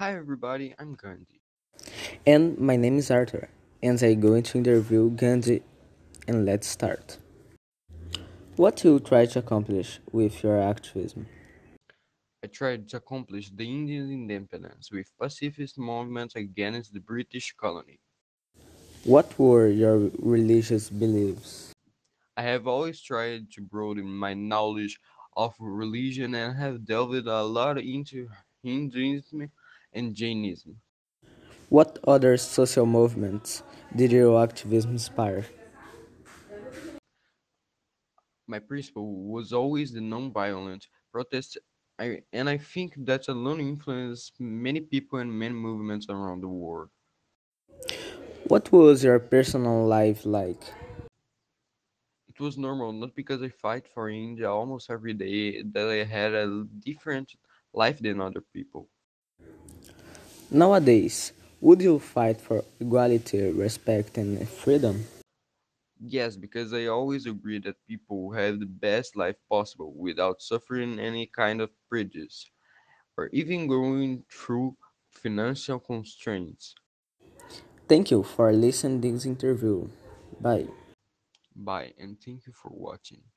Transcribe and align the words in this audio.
Hi 0.00 0.16
everybody, 0.16 0.74
I'm 0.78 0.94
Gandhi. 0.94 1.42
And 2.26 2.58
my 2.58 2.76
name 2.76 2.96
is 2.96 3.10
Arthur, 3.10 3.50
and 3.82 4.02
I'm 4.02 4.18
going 4.18 4.42
to 4.44 4.56
interview 4.56 5.10
Gandhi. 5.10 5.60
And 6.26 6.46
let's 6.46 6.68
start. 6.68 7.18
What 8.56 8.76
do 8.76 8.94
you 8.94 9.00
try 9.00 9.26
to 9.26 9.40
accomplish 9.40 10.00
with 10.10 10.42
your 10.42 10.58
activism? 10.58 11.26
I 12.42 12.46
tried 12.46 12.88
to 12.88 12.96
accomplish 12.96 13.50
the 13.50 13.68
Indian 13.68 14.10
independence 14.10 14.90
with 14.90 15.12
pacifist 15.20 15.76
movements 15.78 16.34
against 16.34 16.94
the 16.94 17.00
British 17.00 17.52
colony. 17.60 18.00
What 19.04 19.38
were 19.38 19.68
your 19.68 20.10
religious 20.18 20.88
beliefs? 20.88 21.74
I 22.38 22.42
have 22.44 22.66
always 22.66 23.02
tried 23.02 23.52
to 23.52 23.60
broaden 23.60 24.06
my 24.06 24.32
knowledge 24.32 24.98
of 25.36 25.52
religion 25.60 26.34
and 26.34 26.56
have 26.56 26.86
delved 26.86 27.26
a 27.26 27.42
lot 27.42 27.76
into 27.76 28.30
Hinduism 28.62 29.50
and 29.92 30.14
Jainism. 30.14 30.80
What 31.70 31.98
other 32.06 32.36
social 32.36 32.84
movements 32.86 33.62
did 33.96 34.12
your 34.12 34.42
activism 34.42 34.90
inspire? 34.92 35.46
My 38.46 38.58
principle 38.58 39.30
was 39.30 39.50
always 39.50 39.92
the 39.94 40.02
non-violent 40.02 40.88
protest 41.10 41.56
I, 41.98 42.24
and 42.34 42.50
I 42.50 42.58
think 42.58 42.92
that 43.06 43.28
alone 43.28 43.60
influenced 43.60 44.38
many 44.38 44.82
people 44.82 45.20
and 45.20 45.32
many 45.38 45.54
movements 45.54 46.06
around 46.10 46.42
the 46.42 46.48
world. 46.48 46.90
What 48.48 48.70
was 48.72 49.04
your 49.04 49.18
personal 49.18 49.86
life 49.86 50.24
like? 50.26 50.62
It 52.28 52.40
was 52.40 52.56
normal, 52.56 52.92
not 52.94 53.14
because 53.14 53.42
I 53.42 53.50
fight 53.50 53.86
for 53.86 54.08
India 54.08 54.50
almost 54.50 54.88
every 54.88 55.12
day, 55.12 55.60
that 55.60 55.86
I 55.86 56.04
had 56.04 56.32
a 56.32 56.64
different 56.64 57.34
life 57.74 57.98
than 57.98 58.22
other 58.22 58.40
people. 58.40 58.88
Nowadays, 60.52 61.32
would 61.60 61.82
you 61.82 61.98
fight 61.98 62.40
for 62.40 62.64
equality, 62.78 63.50
respect, 63.50 64.16
and 64.16 64.48
freedom? 64.48 65.04
Yes, 66.02 66.36
because 66.36 66.72
I 66.72 66.86
always 66.86 67.26
agree 67.26 67.60
that 67.60 67.86
people 67.86 68.32
have 68.32 68.58
the 68.58 68.66
best 68.66 69.14
life 69.14 69.36
possible 69.48 69.92
without 69.94 70.42
suffering 70.42 70.98
any 70.98 71.28
kind 71.28 71.60
of 71.60 71.70
prejudice 71.88 72.50
or 73.16 73.28
even 73.32 73.68
going 73.68 74.24
through 74.30 74.78
financial 75.10 75.80
constraints. 75.80 76.74
Thank 77.88 78.10
you 78.10 78.22
for 78.22 78.52
listening 78.52 79.00
to 79.02 79.12
this 79.12 79.26
interview. 79.26 79.88
Bye. 80.40 80.68
Bye, 81.54 81.94
and 81.96 82.20
thank 82.20 82.48
you 82.48 82.52
for 82.52 82.70
watching. 82.72 83.22